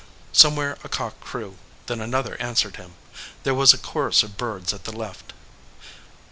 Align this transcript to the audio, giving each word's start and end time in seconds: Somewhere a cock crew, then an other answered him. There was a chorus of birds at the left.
Somewhere 0.33 0.79
a 0.83 0.89
cock 0.89 1.19
crew, 1.19 1.57
then 1.85 2.01
an 2.01 2.15
other 2.15 2.35
answered 2.41 2.77
him. 2.77 2.95
There 3.43 3.53
was 3.53 3.71
a 3.71 3.77
chorus 3.77 4.23
of 4.23 4.35
birds 4.35 4.73
at 4.73 4.85
the 4.85 4.91
left. 4.97 5.31